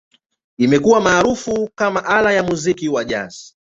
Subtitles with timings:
[0.57, 3.53] Imekuwa maarufu kama ala ya muziki wa Jazz.